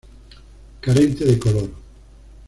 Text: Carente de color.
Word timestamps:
Carente 0.81 1.25
de 1.25 1.37
color. 1.37 1.69